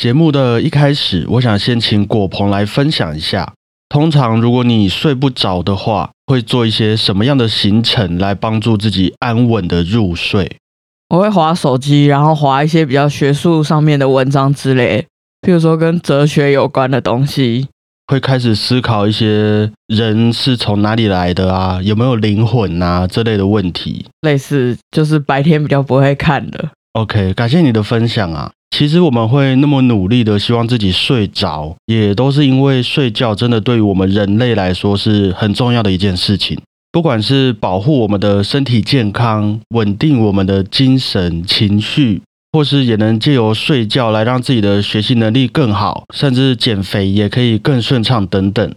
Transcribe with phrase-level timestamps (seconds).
[0.00, 3.52] 节目的一开始，我想先请果鹏来分享一下，
[3.90, 10.56] 通常如果你睡不着的话，会做一些什么样的行程来帮助自己安稳的入睡？
[11.10, 15.06] 我会划手机，然后划一些比较学术上面的文章之类，
[15.42, 17.68] 譬如说跟哲学有关的东西。
[18.06, 24.06] 会开始思考一些人是从哪里来的啊，有没有灵魂啊这类的问题。
[24.22, 26.70] 类似就是白天比较不会看的。
[26.94, 28.50] OK，感谢你的分享啊。
[28.70, 36.58] 其实我们会那么努力的希望自己睡着，也都是因为睡觉真的对于我们人类来说是很重要的一件事情。
[36.92, 42.22] 不管是保护我们的身体健康，稳定我们的精神情绪，
[42.52, 48.74] 或是也能借由睡觉来让自己的学习能力更好，甚至减肥也可以更顺畅等等。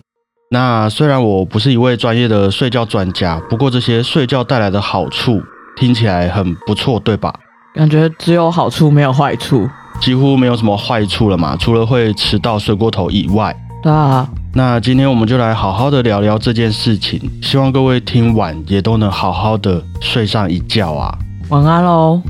[0.49, 5.41] 那虽然我不是一位专业的睡觉专家，不过这些睡觉带来的好处
[5.76, 7.34] 听起来很不错，对吧？
[7.73, 9.68] 感觉只有好处没有坏处。
[10.02, 13.55] 几乎没有什么坏处了嘛，除了会迟到、睡过头以外。
[13.82, 21.18] 对啊，那今天我们就来好好的聊聊这件事情，希望各位听完也都能好好的睡上一觉啊。
[21.50, 22.22] 晚安喽。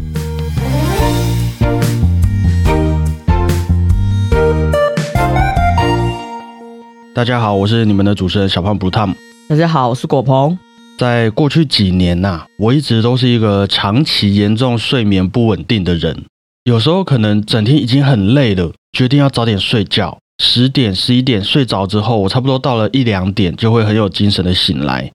[7.16, 9.14] 大家好，我是你们的主持人小胖 Blue Tom。
[9.48, 10.58] 大家好，我是果鹏。
[10.98, 16.26] 在过去几年呐、我一直都是一个长期严重睡眠不稳定的人。
[16.64, 20.18] 有时候可能整天已经很累了，决定要早点睡觉。
[20.42, 25.12] 十点、十一点睡着之后，我差不多到了一两点就会很有精神的醒来，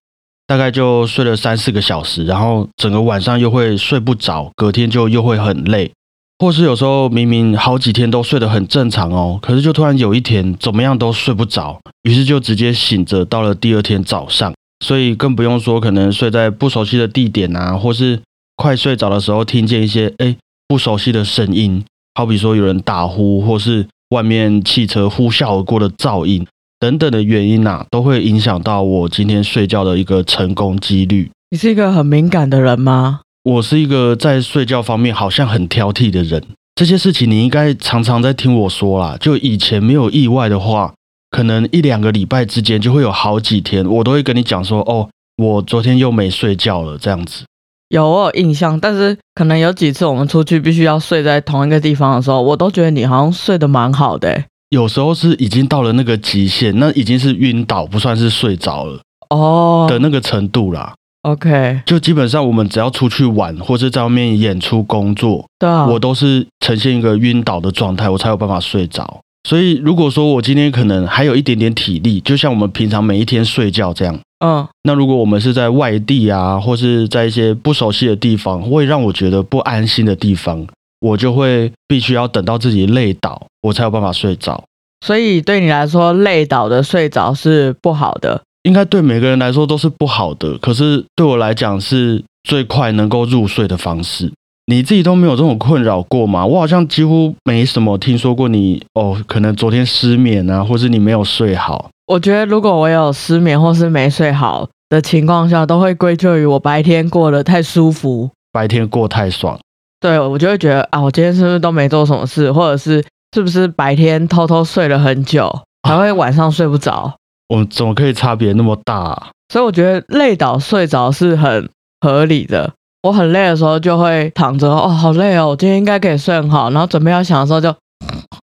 [0.46, 5.90] 大概就睡了三四个小时，然后整个晚上又会睡不着，隔天就又会很累。
[6.38, 14.52] 或是有时候明明好几天都睡得很正常哦，可是就突然有一天怎么样都睡不着，于是就直接醒着到了第二天早上。
[14.84, 18.20] 所以更不用说可能睡在不熟悉的地点啊，或是
[18.54, 20.36] 快睡着的时候听见一些哎
[20.68, 21.82] 不熟悉的声音，
[22.14, 26.46] 好比说有人打呼，或是外面汽车呼啸而过的噪音
[26.78, 31.30] 等等的原因呐、都会影响到我今天睡觉的一个成功几率。
[31.50, 33.20] 你是一个很敏感的人吗？
[33.44, 39.16] 我是一个在睡觉方面好像很挑剔的人，这些事情你应该常常在听我说啦。
[39.18, 40.92] 就以前没有意外的话，
[41.30, 45.08] 可能一两个礼拜之间就会有好几天，我都会跟你讲说，哦，
[45.42, 47.44] 我昨天又没睡觉了，这样子。
[47.88, 54.44] 有我有印象，但是可能有几次我们出去必须要睡在同一个地方的时候，我都觉得你好像睡得蛮好的欸。
[54.70, 59.00] 有时候是已经到了那个极限，那已经是晕倒，不算是睡着了
[59.30, 60.92] 哦的那个程度啦。
[61.22, 69.20] ，OK，就基本上我们只要出去玩，或是在外面演出工作，对啊，我都是呈现一个晕倒的状态，我才有办法睡着。
[69.48, 80.66] 所以如果说我今天可能还有一点点体力，就像我们平常每一天睡觉这样，嗯，那如果我们是在外地啊，或是在一些不熟悉的地方，会让我觉得不安心的地方，
[81.00, 84.62] 我就会必须要等到自己累倒，我才有办法睡着。
[85.04, 88.42] 所以对你来说，累倒的睡着是不好的。
[88.64, 94.32] 应该对每个人来说都是不好的，可是对我来讲是最快能够入睡的方式。
[94.70, 96.44] 你自己都没有这种困扰过吗？
[96.44, 101.88] 我好像几乎没什么听说过你哦，可能昨天失眠啊，或是你没有睡好。
[102.06, 108.30] 我觉得如果我有失眠或是没睡好的情况下，都会归咎于我白天过得太舒服。
[108.52, 109.58] 白天过太爽，
[110.00, 113.02] 对我就会觉得啊，我今天是不是都没做什么事，或者是
[113.34, 115.50] 是不是白天偷偷睡了很久，
[115.88, 117.14] 还会晚上睡不着。
[117.48, 119.28] 我怎么可以差别那么大、啊？
[119.50, 121.70] 所以我觉得累倒睡着是很
[122.02, 122.70] 合理的。
[123.02, 126.70] 我很累的时候就会躺着，哦，好累哦，我今天应该可以睡很好。
[126.70, 127.74] 然后准备要想的时候就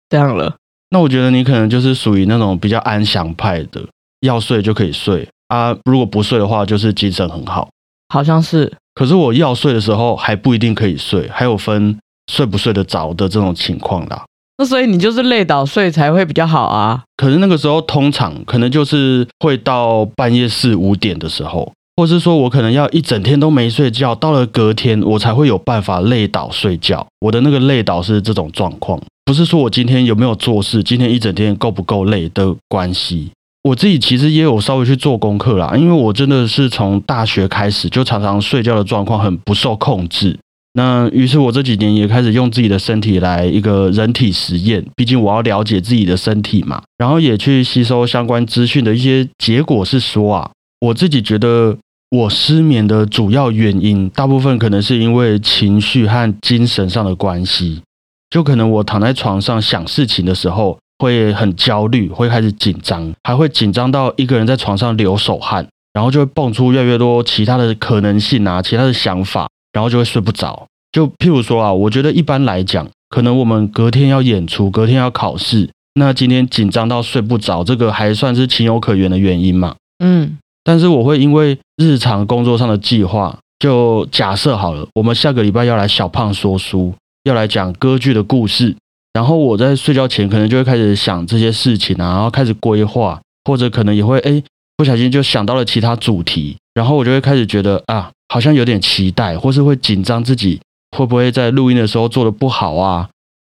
[0.08, 0.54] 这样了。
[0.90, 3.80] 那我觉得你可能就是属于那种比较安详派的，
[4.20, 7.68] 要睡就可以睡啊，如果不睡的话，就是精神很好。
[8.12, 11.98] 好像是可是我要睡的时候还不一定可以睡，还有分
[12.30, 14.24] 睡不睡得着的这种情况啦。
[14.58, 17.02] 那所以你就是累倒睡才会比较好啊。
[17.16, 27.06] 可是那个时候通常可能就是会到半夜四五点的时候，或是说我可能要一整天都没睡觉，到了隔天我才会有办法累倒睡觉。
[27.20, 33.30] 我的那个累倒是这种状况，不是说我今天有没有做事，今天一整天够不够累的关系。
[33.62, 40.36] 我自己其实也有稍微去做功课啦，因为我真的是从大学开始就常常睡觉的状况很不受控制。
[40.72, 50.50] 那于是我这几年也开始用自己的身体来一个人体实验，毕竟我要了解自己的身体嘛，然后也去吸收相关资讯的一些结果是说啊，
[50.82, 51.78] 我自己觉得
[52.10, 57.80] 我失眠的主要原因，大部分可能是因为情绪和精神上的关系，
[58.28, 69.48] 就可能我躺在床上想事情的时候会很焦虑，会开始紧张，还会紧张到一个人在床上流手汗，然后就会蹦出越来越多其他的可能性啊，其他的想法。
[69.72, 70.66] 然后就会睡不着。
[70.92, 79.76] 就譬如说啊，我觉得一般来讲，可能我们隔天要演出，隔天要考试，那今天紧张到睡不着，这个还算是情有可原的原因嘛？
[80.04, 86.94] 嗯但是我会因为日常工作上的计划，就假设好了，我们下个礼拜要来小胖说书，
[87.24, 88.76] 要来讲歌剧的故事，
[89.12, 94.42] 然后我在睡觉前可能就会开始想这些事情啊，然后开始规划，或者可能也会哎
[94.76, 100.60] 不小心就想到了其他主题，然后我就会开始觉得啊，好像有点期待，或是会紧张自己
[100.96, 103.08] 会不会在录音的时候做的不好啊，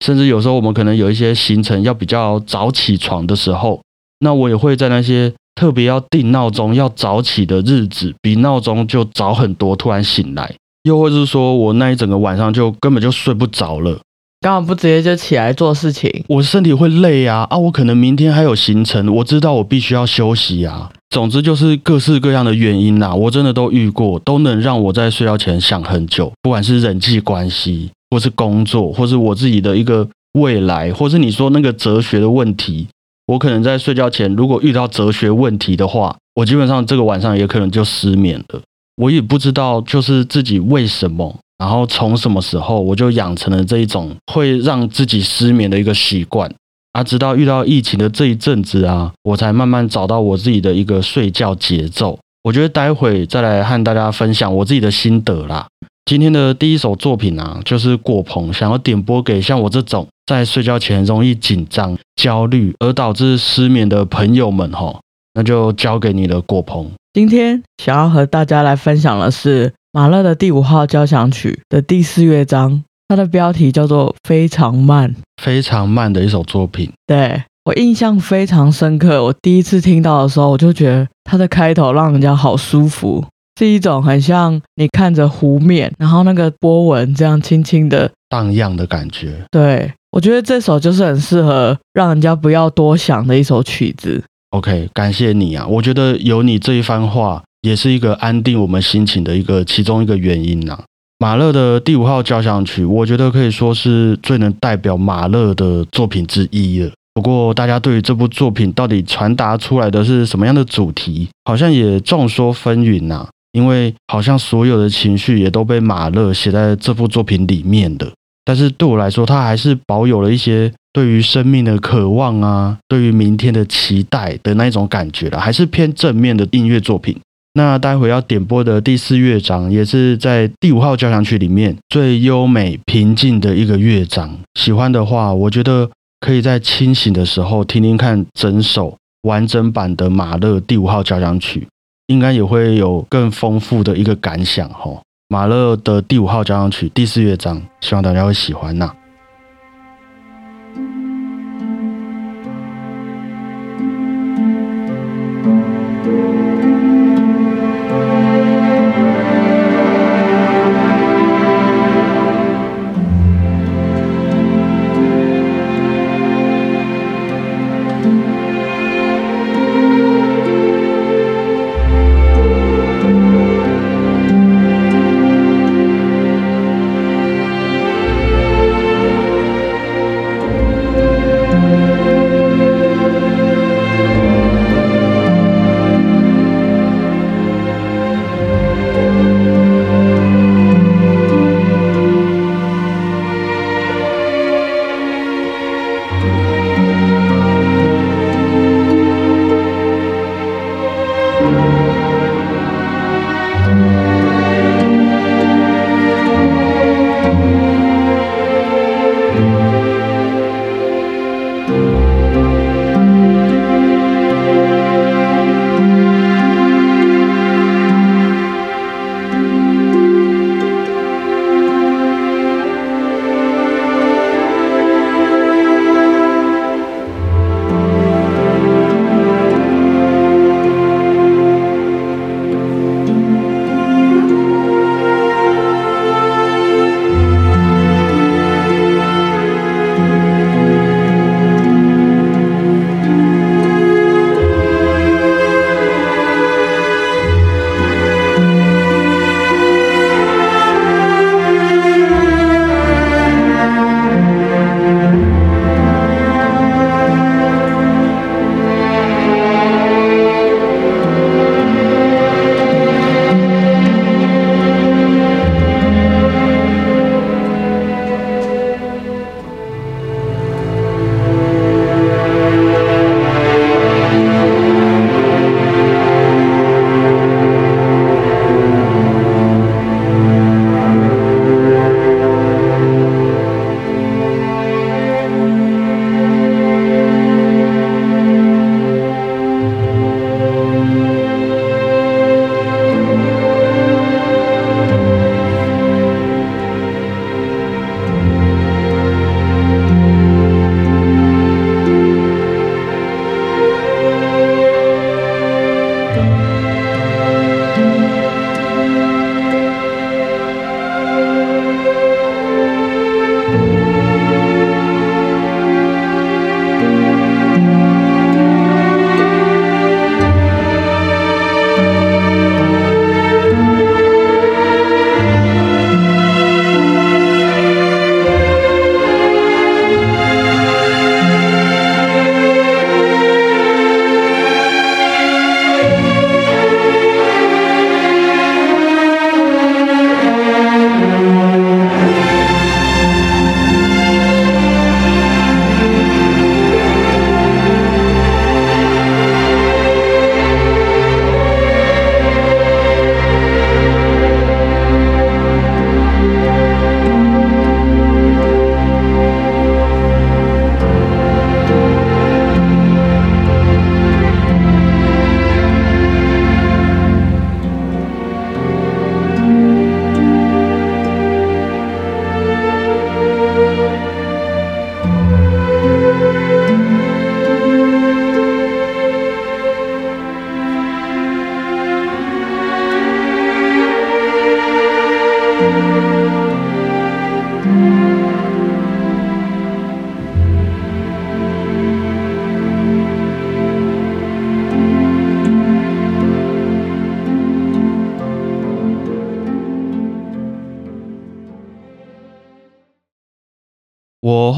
[0.05, 3.81] 甚至有时候我们可能有一些行程要比较早起床的时候，
[4.20, 13.99] 那我也会在那些特别要定闹钟要早起的日子，比闹钟就早很多，突然醒来，又或者是说我那一整个晚上就根本就睡不着了，
[14.40, 16.25] 干嘛不直接就起来做事情？
[16.28, 17.58] 我身体会累啊啊！
[17.58, 20.93] 我可能明天还有行程，我知道我必须要休息啊。
[21.10, 32.87] 总之就是各式各样的原因啦、我真的都遇过，都能让我在睡觉前想很久，不管是人际关系，或是工作，或是我自己的一个未来，或是你说那个哲学的问题，
[33.29, 38.61] 我可能在睡觉前如果遇到哲学问题的话，我基本上这个晚上也可能就失眠了。
[38.97, 46.51] 我也不知道就是自己为什么，然后从什么时候我就养成了这一种会让自己失眠的一个习惯。
[46.93, 52.19] 啊，直到遇到疫情的这一阵子啊，我才慢慢找到我自己的一个睡觉节奏。
[52.43, 55.69] 我觉得待会再来和大家分享我自己的心得啦。
[56.08, 64.99] 今天的第一首作品啊，就是果鹏想要点播给像我这种在睡觉前容易紧张、焦虑而导致失眠的朋友们哈，
[65.34, 66.90] 那就交给你了，果鹏。
[67.12, 75.10] 今天想要和大家来分享的是马勒的第五号交响曲的第四乐章，它的标题叫做《非常慢》。
[75.43, 79.22] 非常慢的一首作品，对我印象非常深刻。
[79.25, 83.22] 我第一次听到的时候，我就觉得它的开头让人家好舒服，
[83.58, 88.08] 是一种很像你看着湖面，然后那个波纹这样轻轻的。
[88.28, 89.34] 荡漾的感觉。
[89.50, 94.22] 对我觉得这首就是很适合让人家不要多想的一首曲子。
[94.50, 95.66] OK，感谢你啊！
[95.66, 100.78] 我觉得有你这一番话，也是一个安定我们心情的一个其中一个原因呐、
[101.19, 106.93] 马勒的第五号交响曲，我觉得可以说是最能代表马勒的作品之一了。
[107.14, 118.11] 不过，大家对于这部作品到底传达出来的是什么样的主题，好像也众说纷纭呐、因为好像所有的情绪也都被马勒写在这部作品里面的。
[118.45, 127.15] 但是对我来说，它还是保有了一些对于生命的渴望啊，对于明天的期待的那一种感觉了，还是偏正面的音乐作品。
[127.55, 134.39] 那待会要点播的第四乐章，也是在第五号交响曲里面最优美平静的一个乐章。
[134.55, 135.91] 喜欢的话，我觉得
[136.21, 141.67] 可以在清醒的时候听听看整首完整版的马勒第五号交响曲，
[142.08, 145.00] 应该也会有更丰富的一个感想吼。
[145.28, 148.90] 马勒的第五号交响曲第四乐章，希望大家会喜欢呐、《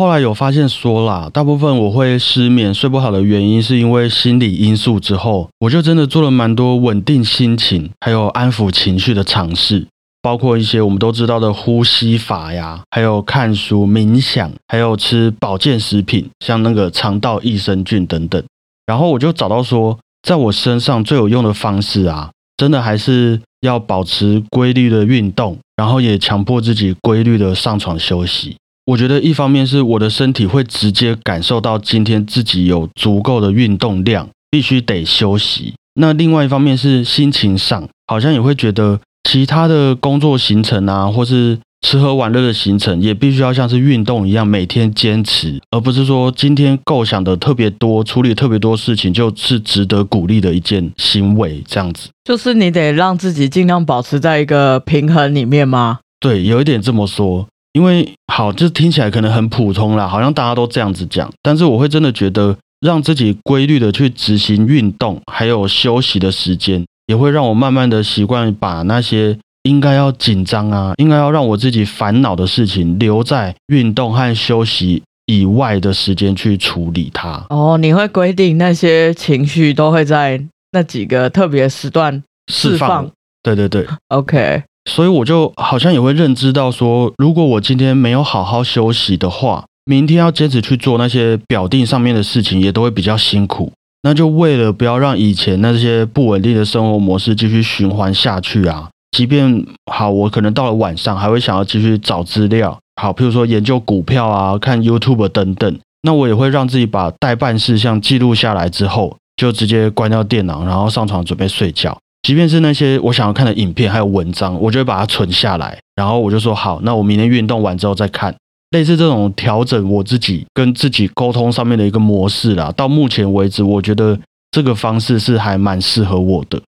[0.01, 4.99] 后来有发现说啦，大部分我会失眠、睡不好的原因，是因为心理因素。
[4.99, 9.87] 之后，我就真的做了蛮多稳定心情，还有安抚情绪的尝试，
[10.23, 18.43] 包括一些我们都知道的呼吸法呀，还有看书、冥想，还有吃保健食品，像那个肠道益生菌等等。
[18.87, 28.57] 然后我就找到说，在我身上最有用的方式啊，真的还是要保持规律的运动，然后也强迫自己规律的上床休息。
[28.87, 35.75] 我觉得一方面是我的身体会直接感受到今天自己有足够的运动量，必须得休息。
[35.95, 51.63] 那另外一方面是心情上，好像也会觉得其他的工作行程啊，或是吃喝玩乐的行程，也必须要像是运动一样每天坚持，而不是说今天构想的特别多，处理特别多事情，就是值得鼓励的一件行为。
[51.67, 55.99] 这样子，就是你得让自己尽量保持在一个平衡里面吗？
[56.19, 57.47] 对，有一点这么说。
[57.73, 61.31] 因为好，这听起来可能很普通啦，好像大家都这样子讲。
[61.43, 77.45] 但是我会真的觉得，让自己规律的去执行运动，还有休息的时间，也会让我慢慢的习惯把那些应该要紧张啊，应该要让我自己烦恼的事情，留在运动和休息以外的时间去处理它。
[77.51, 83.09] 哦，你会规定那些情绪都会在那几个特别时段释放？
[83.43, 84.65] 对对对， OK。
[84.85, 93.73] 所以我就好像也会认知到说，如果我今天没有好好休息的话，明天要坚持去做那些表定上面的事情，也都会比较辛苦。
[94.03, 111.99] 那就为了不要让以前那些不稳定的生活模式继续循环下去啊，即便好，我可能到了晚上还会想要继续找资料，好，譬如说研究股票啊、看 YouTube 等等，那我也会让自己把代办事项记录下来之后，就直接关掉电脑，然后上床准备睡觉。
[112.23, 118.35] 即便是那些我想要看的影片还有文章，我就会把它存下来，然后我就说好，那我明天运动完之后再看。
[118.71, 122.73] 类似这种调整我自己跟自己沟通上面的一个模式啦。
[122.77, 124.17] 到目前为止，我觉得
[124.53, 126.63] 这个方式是还蛮适合我的，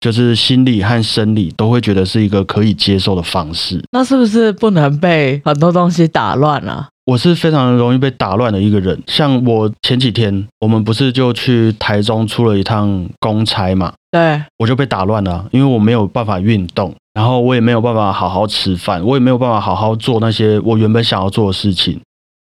[0.00, 3.82] 就是心理和生理都会觉得是一个可以接受的方式。
[3.90, 6.88] 那是不是不能被很多东西打乱啊？
[7.04, 9.02] 我是非常容易被打乱的一个人。
[9.06, 13.92] 像我前几天，我们不是就去台中出了一趟公差嘛？
[14.10, 21.98] 对，我就被打乱了，因为我没有办法运动，然后我也没有办法好好吃饭，我也没有办法好好做那些我原本想要做的事情，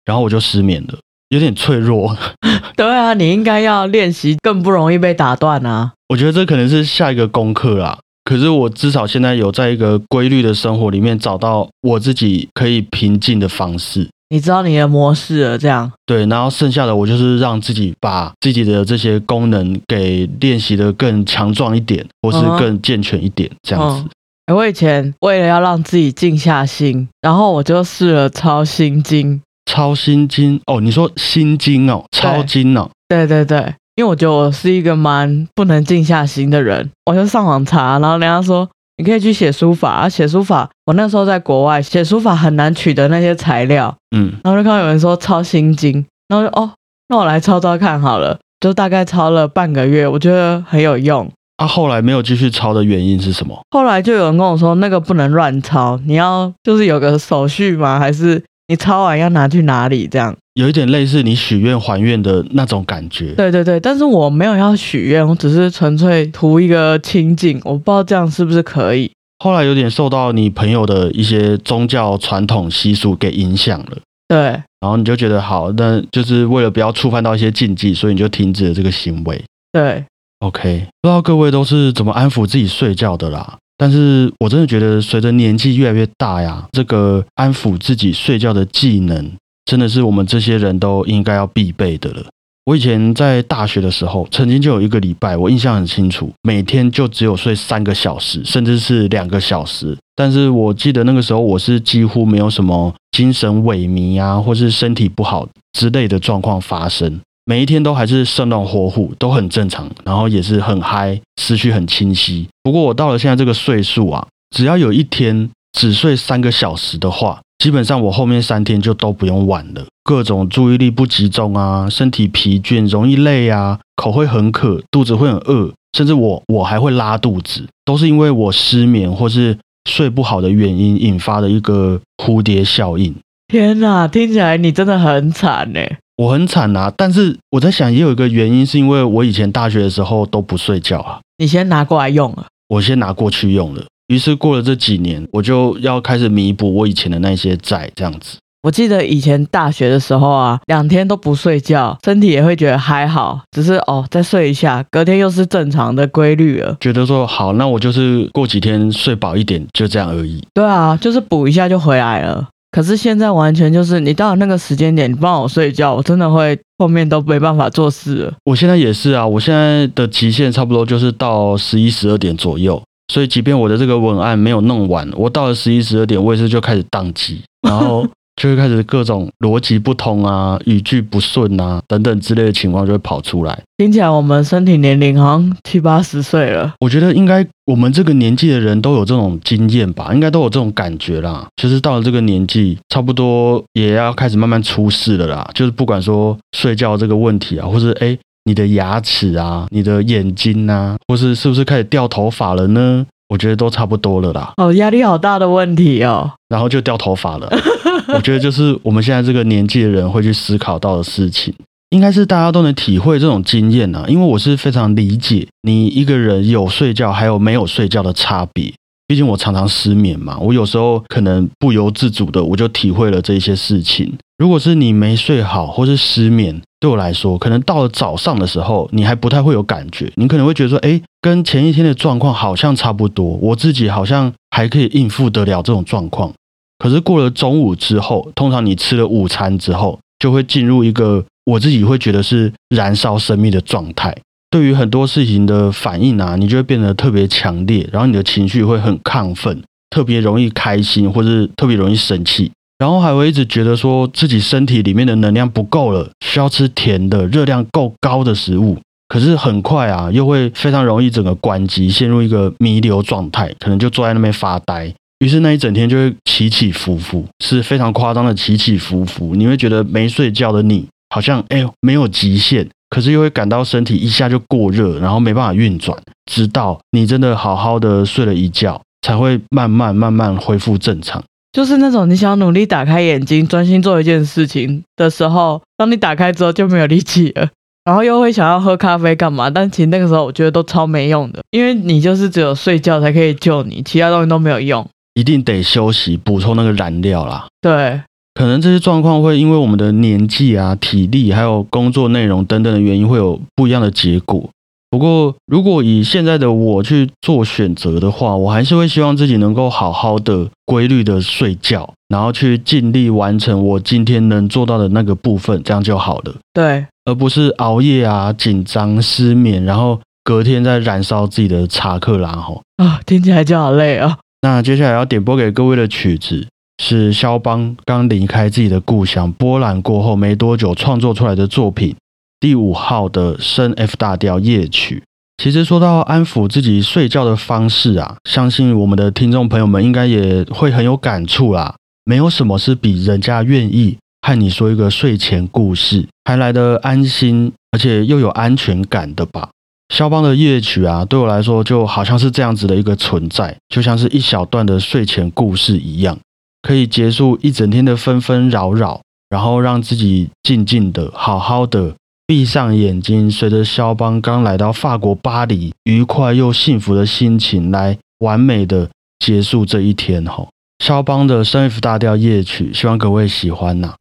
[0.06, 0.98] 然后我就失眠了，
[1.34, 2.16] 有点脆弱。
[2.76, 5.92] 对啊，你应该要练习更不容易被打断啊。
[6.08, 7.98] 我觉得这可能是下一个功课啦。
[8.24, 14.08] 可是我至少现在有在一个规律的生活里面找到我自己可以平静的方式。
[14.30, 24.08] 你知道你的模式了，这样对，然后剩下的我就是让自己把自己的这些功能给练习的更强壮一点，或是更健全一点，这样子。
[24.52, 29.40] 我以前为了要让自己静下心，然后我就试了抄心经。
[29.66, 33.58] 抄心经哦，你说心经哦，抄经哦，对对对，
[33.96, 38.68] 因为我觉得我是一个蛮不能静下心的人，我就上网查，然后人家说。
[38.96, 40.70] 你可以去写书法，啊写书法。
[40.86, 46.70] 我那时候在国外写书法很难取得那些材料，嗯，然后就看到有人说抄心经，然后就哦，
[47.08, 51.28] 那我来抄抄看好了，就大概抄了半个月，我觉得很有用。
[51.56, 53.60] 啊，后来没有继续抄的原因是什么？
[53.72, 57.98] 后来就有人跟我说，那个不能乱抄，你要就是有个手续吗？
[57.98, 60.34] 还是你抄完要拿去哪里这样？
[60.54, 63.32] 有一点类似你许愿还愿的那种感觉。
[63.34, 67.60] 对对对，但是我没有要许愿，我只是纯粹图一个清净。
[67.64, 69.10] 我不知道这样是不是可以。
[69.40, 73.98] 后来有点受到你朋友的一些宗教传统习俗给影响了。
[74.26, 74.38] 对，
[74.80, 79.44] 然后你就觉得好，那就是为了不要触犯到一些禁忌，所以你就停止了这个行为。
[79.72, 80.02] 对
[80.38, 83.58] ，OK，不知道各位都是怎么安抚自己睡觉的啦。
[83.76, 89.32] 但是我真的觉得，随着年纪越来越大呀，这个安抚自己睡觉的技能。
[89.64, 92.22] 真的是我们这些人都应该要必备的了。
[92.66, 99.96] 我以前在大学的时候，曾经就有一个礼拜，我印象很清楚，每天就只有睡三个小时，甚至是两个小时。
[100.14, 112.48] 但是我记得那个时候，我是几乎没有什么精神萎靡啊，或是身体不好之类的状况发生，每一天都还是生龙活虎，都很正常，然后也是很嗨，思绪很清晰。
[112.62, 129.58] 不过我到了现在这个岁数啊，只要有一天只睡三个小时的话，基本上我后面三天就都不用玩了，各种注意力不集中啊，身体疲倦，容易累啊，口会很渴，肚子会很饿，甚至我我还会拉肚子，都是因为我失眠或是
[129.90, 133.14] 睡不好的原因引发的一个蝴蝶效应。
[133.48, 135.80] 天哪，听起来你真的很惨呢。
[136.16, 141.20] 我很惨啊，但是我在想，也有一个原因是因为我以前大学的时候都不睡觉啊。
[141.38, 143.84] 你先拿过来用啊，我先拿过去用了。
[144.08, 148.36] 于是过了这几年，我就要开始弥补我以前的那些债，这样子。
[148.62, 156.76] 我记得以前大学的时候啊，两天都不睡觉，身体也会觉得还好，只是哦再睡一下，隔天又是正常的规律了。
[156.80, 160.42] 觉得说好，那我就是过几天睡饱一点，就这样而已。
[160.54, 162.48] 对啊，就是补一下就回来了。
[162.74, 168.34] 可是现在完全就是你到了那个时间点，你不让我睡觉，我真的会后面都没办法做事。
[168.42, 172.82] 我现在也是啊，我现在的极限差不多就是到十一十二点左右，
[173.12, 178.04] 所以即便我的这个文案没有弄完，我到了十一十二点，我也是就开始宕机，然后。
[178.36, 183.58] 就会开始各种逻辑不通啊、语句不顺啊等等之类的情况就会跑出来。
[183.76, 186.74] 听起来我们身体年龄好像七八十岁了。
[186.80, 191.46] 我觉得应该我们这个年纪的人都有这种经验吧，应该都有这种感觉啦。
[191.56, 195.48] 就是到了这个年纪，差不多也要开始慢慢出事了啦。
[195.54, 203.06] 就是不管说睡觉这个问题啊，或是哎你的牙齿啊、你的眼睛啊，或是是不是开始掉头发了呢？
[203.28, 204.52] 我觉得都差不多了啦。
[204.56, 206.30] 哦，压力好大的问题哦。
[206.48, 207.50] 然后就掉头发了。
[208.14, 211.54] 我觉得就是我们现在这个年纪的人会去思考到的事情，
[211.90, 214.04] 应该是大家都能体会这种经验啊。
[214.08, 218.72] 因为我是非常理解你一个人有睡觉还有没有睡觉的差别。
[219.06, 224.10] 毕竟我常常失眠嘛，我有时候可能不由自主的我就体会了这些事情。
[224.38, 236.30] 如果是你没睡好或是失眠，对我来说，可能到了早上的时候你还不太会有感觉，你可能会觉得说，哎，跟前一天的状况好像差不多，我自己好像还可以应付得了这种状况。
[236.78, 244.14] 可是过了中午之后，通常你吃了午餐之后，就会进入一个我自己会觉得是燃烧生命的状态。
[244.50, 258.78] 对于很多事情的反应啊，你就会变得特别强烈，然后你的情绪会很亢奋，特别容易开心，或是特别容易生气，然后还会一直觉得说自己身体里面的能量不够了，需要吃甜的、热量够高的食物。
[259.06, 264.92] 可是很快啊，又会非常容易整个关机，陷入一个弥留状态，可能就坐在那边发呆。
[265.20, 269.34] 于是那一整天就会起起伏伏，是非常夸张的起起伏伏。
[269.36, 275.96] 你会觉得没睡觉的你，好像哎呦没有极限，可是又会感到身体一下就过热，然后没办法运转。
[276.30, 281.22] 直到你真的好好的睡了一觉，才会慢慢慢慢恢复正常。
[281.54, 287.48] 就是那种你想努力打开眼睛，专心做一件事情的时候，当你打开之后就没有力气了，
[287.86, 289.48] 然后又会想要喝咖啡干嘛？
[289.48, 294.84] 但其实那个时候我觉得都超没用的，因为你就是只有睡觉才可以救你，其他东西都没有用。
[295.14, 297.46] 一定得休息，补充那个燃料啦。
[297.60, 298.00] 对，
[298.34, 304.50] 可能这些状况会因为我们的年纪啊、体力，还有工作内容等等的原因，会有不一样的结果。
[304.94, 316.36] 不过，如果以现在的我去做选择的话，我还是会希望自己能够好好的、规律的睡觉，然后去尽力完成我今天能做到的那个部分，这样就好了。
[316.52, 322.30] 对，而不是熬夜啊、紧张、失眠，然后隔天再燃烧自己的查克拉。
[322.30, 324.18] 吼啊，听起来就好累啊。
[324.42, 326.46] 那接下来要点播给各位的曲子，
[326.80, 331.96] 是肖邦刚离开自己的故乡波兰过后没多久创作出来的作品，
[332.44, 335.02] 第五号的升 F 大调夜曲。
[335.42, 341.74] 其实说到安抚自己睡觉的方式啊，相信我们的听众朋友们应该也会很有感触啦。
[342.04, 349.48] 没有什么是比人家愿意和你说一个睡前故事还来的安心，而且又有安全感的吧。
[349.88, 356.18] 肖邦的夜曲啊，对我来说就好像是这样子的一个存在，就像是一小段的睡前故事一样，
[356.60, 361.94] 可以结束一整天的纷纷扰扰，然后让自己静静的、好好的
[362.34, 370.26] 闭上眼睛，随着肖邦刚来到法国巴黎，愉快又幸福的心情来完美的结束这一天。
[370.26, 370.48] 吼，
[370.84, 373.94] 肖邦的升 F 大调夜曲，希望各位喜欢呐。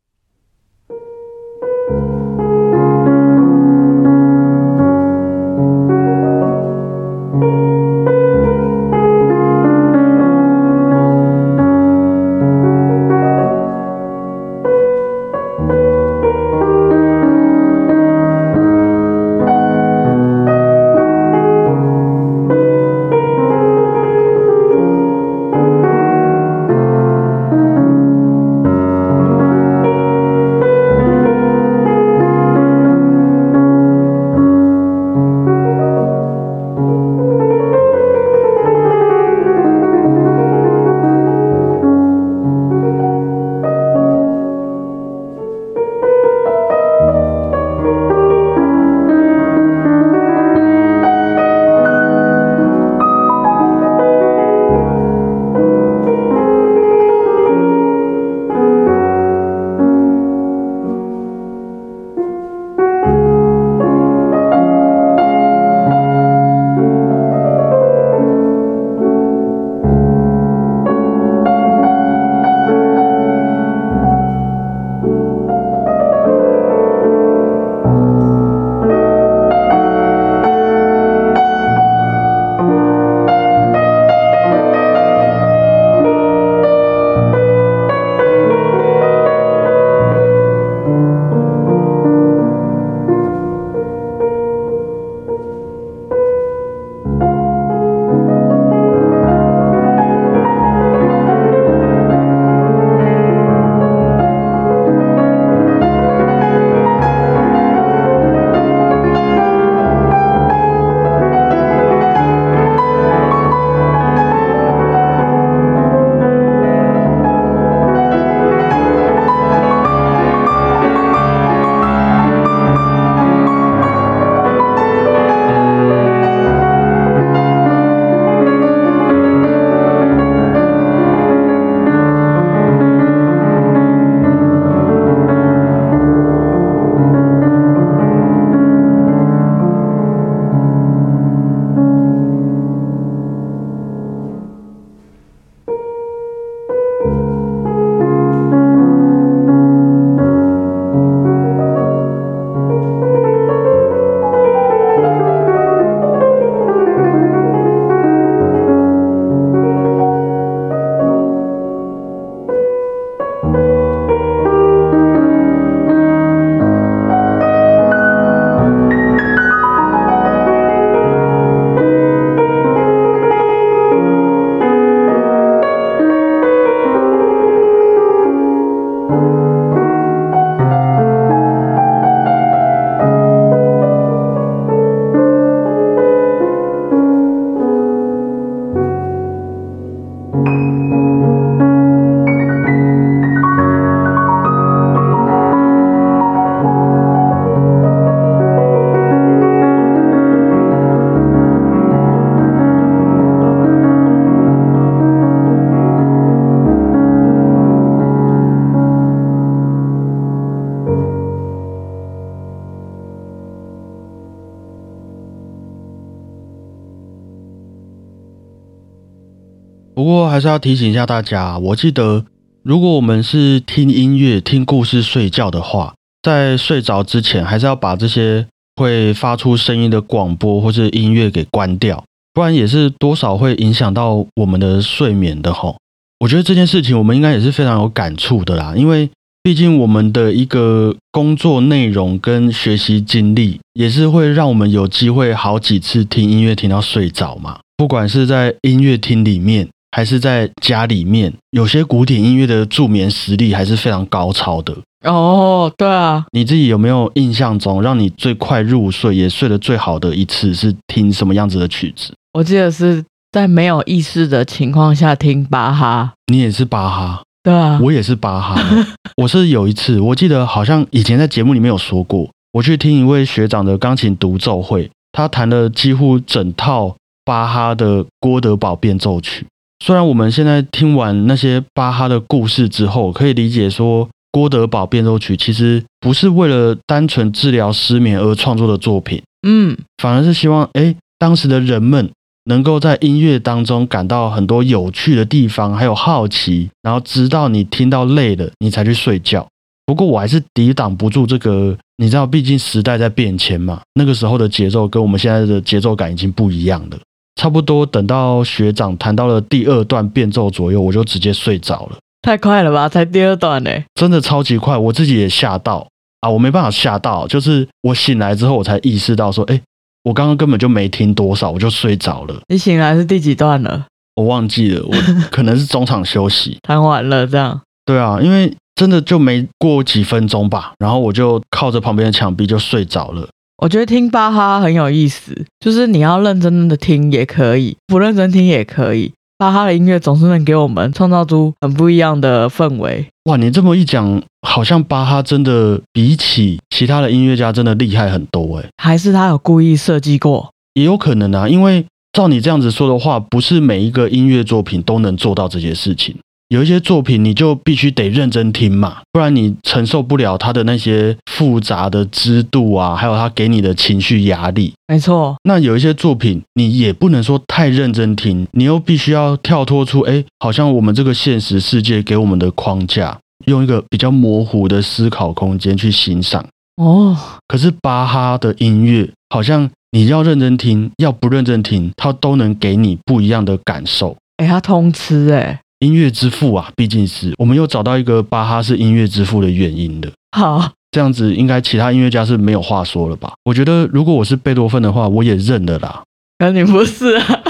[220.44, 222.26] 是要提醒一下大家，我记得
[222.64, 232.04] 如果我们是听音乐、听故事睡觉的话，在睡着之前，还是要把这些会发出声音的广播或是音乐给关掉，
[232.34, 235.78] 不然也是多少会影响到我们的睡眠的吼。
[236.20, 239.10] 我觉得这件事情我们应该也是非常有感触的啦，因为
[239.42, 247.60] 毕竟我们的一个工作内容跟学习经历，也是会让我们有机会好几次听音乐听到睡着嘛。
[247.78, 254.76] 不管是在音乐厅里面，还是在家里面，有些古典音乐的助眠实力还是非常高超的。
[255.06, 262.12] 哦，对啊，你自己有没有印象中，让你最快入睡也睡得最好的一次是听什么样子的曲子？
[262.34, 266.14] 我记得是在没有意识的情况下听巴哈。
[266.32, 268.60] 你也是巴哈，对啊，我也是巴哈。
[269.22, 279.46] 我是有一次，我记得好像以前在节目里面有说过，我去听一位学长的钢琴独奏会，他弹了几乎整套巴哈的《郭德堡变奏曲》。
[279.86, 284.08] 虽然我们现在听完那些巴哈的故事之后，可以理解说。
[284.32, 292.10] 郭德堡变奏曲其实不是为了单纯治疗失眠而创作的作品，嗯，反而是希望，哎，当时的人们
[292.46, 299.48] 能够在音乐当中感到很多有趣的地方，还有好奇，然后直到你听到累了，你才去睡觉。
[299.86, 306.98] 不过我还是抵挡不住这个，你知道，毕竟时代在变迁嘛，那个时候的节奏跟我们现在的节奏感已经不一样了。
[307.44, 311.98] 差不多等到学长弹到了第二段变奏左右，我就直接睡着了。
[312.22, 315.86] 太快了吧，才第二段呢，真的超级快，我自己也吓到
[316.22, 316.30] 啊！
[316.30, 319.60] 我没办法吓到，就是我醒来之后，我才意识到说，哎，
[320.04, 322.34] 我刚刚根本就没听多少，我就睡着了。
[322.48, 323.88] 你醒来是第几段了？
[324.16, 324.96] 我忘记了，我
[325.30, 327.60] 可能是中场休息， 弹完了这样。
[327.84, 333.28] 对啊，因为真的就没过几分钟吧，然后我就靠着旁边的墙壁就睡着了。
[333.64, 339.14] 我觉得听巴哈很有意思，就是你要认真的听也可以，不认真听也可以。
[339.38, 343.08] 巴哈的音乐总是能给我们创造出很不一样的氛围。
[343.24, 348.66] 哇，你这么一讲，好像巴哈真的比起其他的音乐家真的厉害很多哎。
[348.84, 350.52] 还是他有故意设计过？
[350.74, 356.14] 也有可能啊，因为照你这样子说的话，不是每一个音乐作品都能做到这些事情。
[356.50, 364.74] 有一些作品你就必须得认真听嘛，不然你承受不了他的那些复杂的知度啊，还有他给你的情绪压力。
[364.88, 376.46] 没错，那有一些作品你也不能说太认真听，你又必须要跳脱出，哎，好像我们这个现实世界给我们的框架，用一个比较模糊的思考空间去欣赏。
[376.76, 384.16] 哦，可是巴哈的音乐，好像你要认真听，要不认真听，他都能给你不一样的感受。
[384.38, 385.60] 哎，他通吃哎。
[385.84, 390.10] 音乐之父啊，毕竟是我们又找到一个巴哈是音乐之父的原因的。
[390.32, 393.34] 好，这样子应该其他音乐家是没有话说了吧？
[393.44, 396.04] 我觉得如果我是贝多芬的话，我也认了啦。
[396.40, 397.44] 那你不是啊？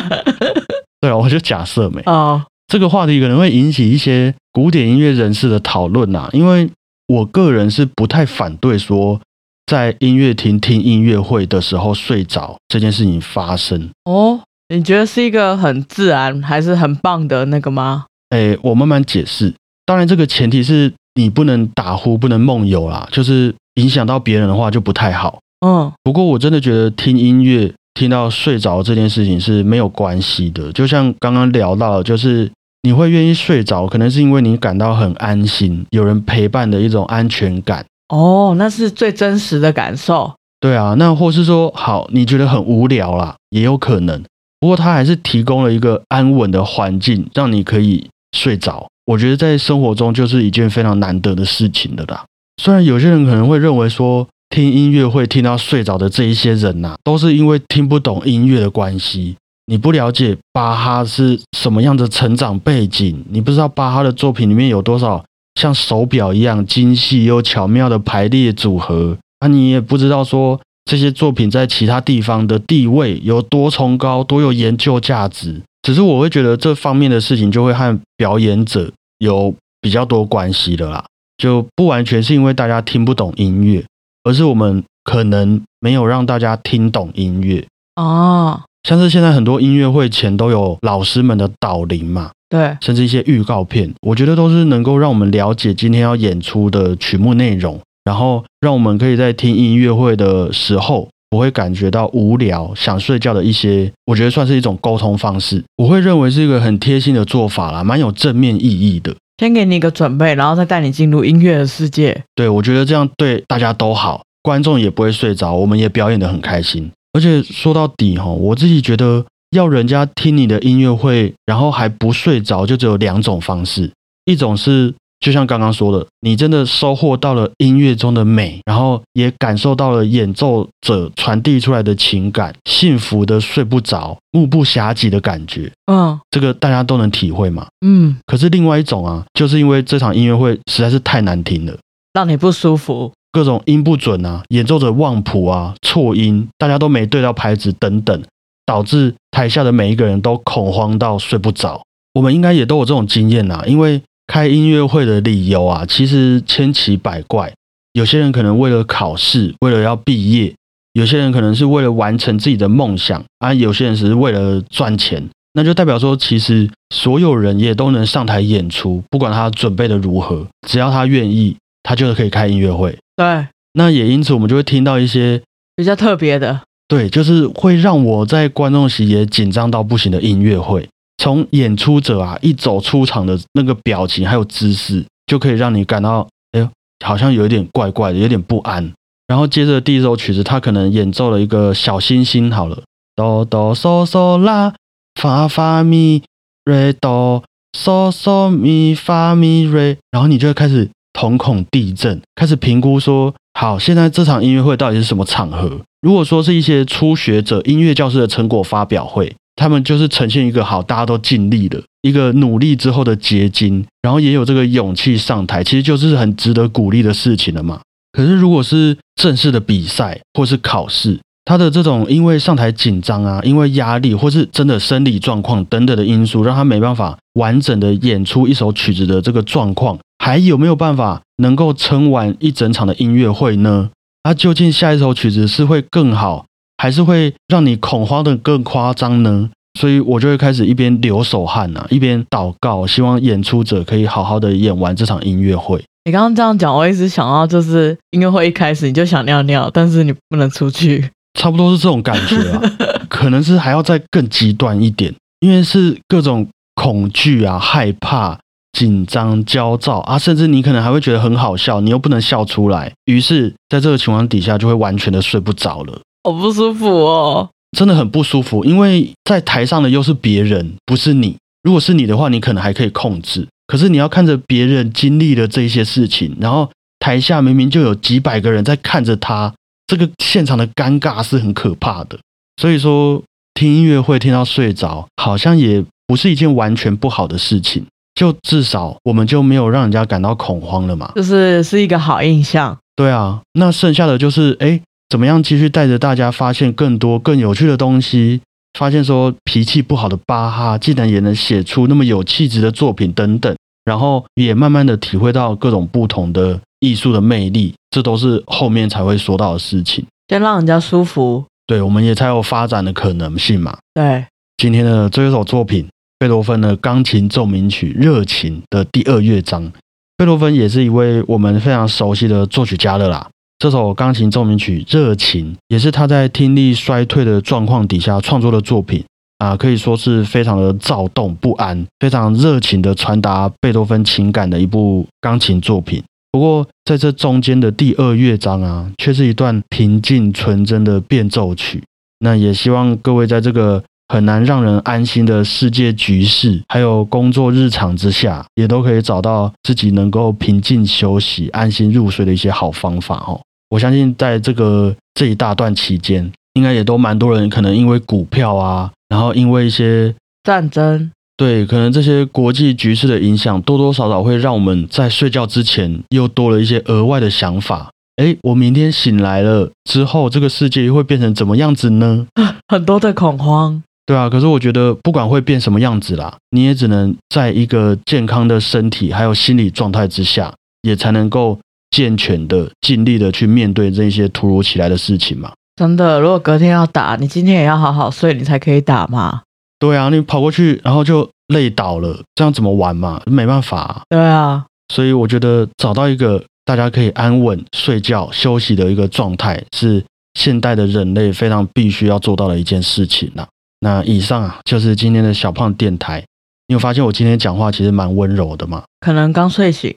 [1.00, 2.02] 对啊，我就假设没。
[2.06, 6.70] 哦，这个话题可能会引起一些古典音乐人士的讨论呐，因为
[7.08, 9.20] 我个人是不太反对说
[9.66, 13.90] 在音乐厅听音乐会的时候睡着这件事情发生。
[14.06, 18.06] 哦，你觉得是一个很自然还是很棒的那个吗？
[18.34, 19.54] 哎，我慢慢解释。
[19.86, 25.38] 当然，这个前提是你不能打呼，不能梦游啦，就是影响到别人的话就不太好。
[25.64, 30.72] 嗯，不过我真的觉得听音乐听到睡着这件事情是没有关系的。
[30.72, 37.86] 就像刚刚聊到，就是你会愿意睡着，可能是因为你感到很安心，有人陪伴的一种安全感。
[38.10, 40.34] 哦，那是最真实的感受。
[40.60, 44.24] 对啊，那或是说，好，你觉得很无聊啦，也有可能。
[44.60, 48.08] 不过它还是提供了一个安稳的环境，让你可以。
[48.34, 52.26] 睡着，我觉得在生活中就是一件非常难得的事情的啦。
[52.62, 59.36] 虽然有些人可能会认为说，听音乐会听到睡着的这一些人呐，都是因为听不懂音乐的关系。
[59.68, 65.24] 你不了解巴哈是什么样的成长背景，你不知道巴哈的作品里面有多少
[65.56, 75.62] 像手表一样精细又巧妙的排列组合，那你也不知道说这些作品在其他地方的地位有多崇高，多有研究价值。
[75.84, 81.06] 只是我会觉得这方面的事情就会和表演者有比较多关系的啦，
[81.38, 83.86] 就不完全是因为大家听不懂音乐，
[84.24, 87.68] 而是我们可能没有让大家听懂音乐
[87.98, 88.62] 哦。
[88.88, 101.10] 像是现在很多音乐会前都有老师们的导聆嘛，对，甚至一些预告片，我觉得都是能够让我们了解今天要演出的曲目内容，然后让我们可以在听音乐会的时候。
[101.34, 105.64] 不会感觉到无聊、想睡觉的一些，我觉得算是一种沟通方式。
[105.78, 109.16] 我会认为是一个很贴心的做法啦，蛮有正面意义的。
[109.40, 112.24] 先给你一个准备，然后再带你进入音乐的世界。
[112.36, 116.92] 对，我觉得这样对大家都好，观众也不会睡着，我们也表演的很开心。
[117.14, 123.92] 而且说到底哈，我自己觉得要人家听你的音乐会，然后还不睡着，就只有两种方式，
[124.26, 124.94] 一种是。
[125.24, 135.72] 就像刚刚说的，你真的收获到了音乐中的美，然后也感受到了演奏者传递出来的情感，幸福的睡不着、目不暇给的感觉。
[135.90, 137.66] 嗯这个大家都能体会嘛。
[137.86, 141.74] 嗯，可是另外一种啊，就是因为这场音乐会实在是太难听了，
[142.12, 143.14] 让你不舒服。
[143.32, 148.22] 各种音不准啊，演奏者忘谱啊，错音，大家都没对到拍子等等，
[148.66, 151.82] 导致台下的每一个人都恐慌到睡不着。
[152.14, 154.02] 我们应该也都有这种经验呐，因为。
[154.28, 157.54] 开音乐会的理由啊，其实千奇百怪。
[157.94, 160.54] 有些人可能为了考试，为了要毕业；
[160.94, 165.30] 有些人可能是为了完成自己的梦想啊；有些人只是为了赚钱。
[165.54, 172.98] 那就代表说，其实所有人也都能上台演出，不管他准备的如何，只要他愿意，他就是可以开音乐会。
[173.16, 175.40] 对，那也因此，我们就会听到一些
[175.76, 180.90] 比较特别的，对，就是会让我在观众席也紧张到不行的音乐会。
[181.24, 186.68] 从演出者啊一走出场的那个表情还有姿势，就可以让你感到，哎呦，
[187.06, 188.92] 好像有一点怪怪的，有点不安。
[189.26, 192.84] 然后接着第一首曲子，他可能演奏了一个小星星，好了，
[193.16, 194.76] 哆哆嗦嗦啦，
[195.16, 196.22] 发发咪
[196.66, 205.80] 瑞哆嗦嗦咪发咪瑞，然后你就会开始瞳孔地震，开始评估说，好，现在这场音乐会到底是什么场合？
[206.02, 209.34] 如果说是一些初学者音乐教师的成果发表会。
[209.56, 217.82] 他们就是呈现一个好，大家都尽力了，一个努力之后的结晶，然后也有这个勇气上台，其实就是很值得鼓励的事情了嘛。
[218.12, 233.90] 可是如果是正式的比赛或是考试，他的这种因为上台紧张啊，因为压力或是真的生理状况等等的因素，让他没办法完整的演出一首曲子的这个状况，还有没有办法能够撑完一整场的音乐会呢？
[234.24, 236.46] 他究竟下一首曲子是会更好？
[236.84, 245.82] 还是会让你恐慌的更夸张呢，所以我就会开始一边流手汗呐，一边祷告，希望演出者可以好好的演完这场音乐会。
[246.04, 252.62] 你刚刚这样讲，我一直想到就是音乐会一开始你就想尿尿，但是你不能出去，差不多是这种感觉啊，
[253.08, 258.38] 可能是还要再更极端一点，因为是各种恐惧啊、害怕、
[258.78, 266.02] 紧张、焦躁啊，甚至你可能还会觉得很好笑，你又不能笑出来，于是在这个情况底下就会完全的睡不着了。
[266.24, 271.36] 好不舒服哦，真的很不舒服，因为在台上的又是别人，不是你。
[271.64, 279.54] 如果是你的话，你可能还可以控制，可是你要看着别人经历了这些事情，然后台下明明就有几百个人在看着他，
[279.88, 282.18] 这个现场的尴尬是很可怕的。
[282.62, 283.22] 所以说，
[283.54, 292.78] 听音乐会听到睡着，好像也不是一件完全不好的事情，就至少我们就没有让人家感到恐慌了嘛，就是是一个好印象。
[292.96, 294.80] 对啊，那剩下的就是哎。
[295.14, 298.42] 怎么样继续带着大家发现更多更有趣的东西？
[298.80, 310.04] 发现说脾气不好的巴哈竟然也能写出那么有气质的作品等等，然后也慢慢的体会到各种不同的艺术的魅力，这都是后面才会说到的事情。
[310.30, 313.78] 先让人家舒服，对，我们也才有发展的可能性嘛。
[313.94, 314.26] 对，
[314.58, 319.72] 今天的这一首作品，贝多芬的钢琴奏鸣曲《热情》的第二乐章，
[320.18, 323.30] 贝多芬也是一位我们非常熟悉的作曲家了啦。
[323.64, 329.02] 这首钢琴奏鸣曲《热情》也是他在听力衰退的状况底下创作的作品
[329.38, 336.04] 啊，可以说是非常的躁动不安，非常热情的传达贝多芬情感的一部钢琴作品。
[336.30, 341.82] 不过在这中间的第二乐章啊，却是一段平静纯真的变奏曲。
[342.20, 353.40] 那也希望各位在这个很难让人安心的世界局势，还有工作日常之下，也都可以找到自己能够平静休息、安心入睡的一些好方法哦。
[353.74, 367.90] 我相信在这个这一大段期间，应该也都蛮多人可能因为股票啊，然后因为一些战争，对，可能这些国际局势的影响，多多少少会让我们在睡觉之前又多了一些额外的想法。
[368.18, 372.28] 哎，我明天醒来了之后，这个世界会变成怎么样子呢？
[372.70, 374.30] 很多的恐慌，对啊。
[374.30, 381.58] 可是我觉得，不管会变什么样子啦，你也只能在一个健康的身体还有心理状态之下，也才能够。
[381.94, 385.52] 健全的、尽力的去面对这些突如其来的事情嘛？
[385.76, 389.44] 真的，如果隔天要打，你今天也要好好睡，你才可以打嘛。
[389.78, 393.22] 对啊，你跑过去，然后就累倒了，这样怎么玩嘛？
[393.28, 394.02] 没办法。
[394.10, 403.48] 对啊，所以我觉得找到一个大家可以安稳睡觉、休息的一个状态，是现代的人类非常必须要做到的一件事情啦。
[403.82, 406.24] 那以上啊，就是今天的小胖电台。
[406.68, 408.84] 你有发现我今天讲话其实蛮温柔的吗？
[409.02, 409.94] 可能刚睡醒。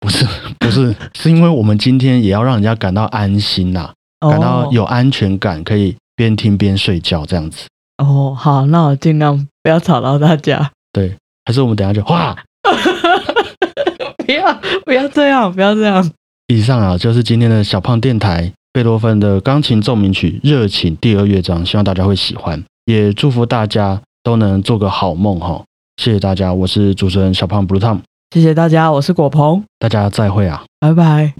[0.00, 0.26] 不是
[0.70, 3.90] 不是， 是因为我们今天也要让人家感到安心呐，
[4.20, 7.66] 感到有安全感，可以边听边睡觉这样子。
[7.98, 10.70] 哦，好，那我尽量不要吵到大家。
[10.92, 12.36] 对，还是我们等下就哇。
[14.24, 16.08] 不要不要这样，不要这样。
[16.46, 25.62] 以上啊，就是今天的小胖电台贝多芬的钢琴奏鸣曲《热情》第二乐章，希望大家会喜欢，也祝福大家都能做个好梦哈。
[25.96, 28.00] 谢谢大家，我是主持人小胖 Blue Tom，
[28.30, 31.34] 谢谢大家，我是果鹏，大家再会啊，拜拜。